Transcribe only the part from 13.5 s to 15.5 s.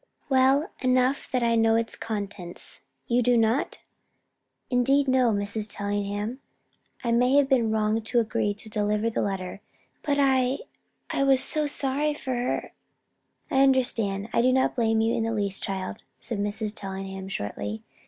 "I understand. I do not blame you in the